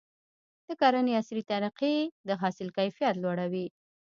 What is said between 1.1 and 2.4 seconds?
عصري طریقې د